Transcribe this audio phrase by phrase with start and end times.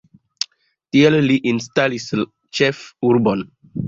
[0.95, 2.07] Tie li instalis
[2.61, 3.45] ĉefurbon.